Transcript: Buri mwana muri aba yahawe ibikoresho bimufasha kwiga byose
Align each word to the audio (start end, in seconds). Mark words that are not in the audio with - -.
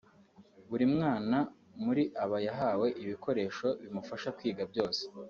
Buri 0.69 0.85
mwana 0.95 1.37
muri 1.83 2.03
aba 2.23 2.37
yahawe 2.47 2.87
ibikoresho 3.03 3.67
bimufasha 3.81 4.29
kwiga 4.37 4.63
byose 4.71 5.01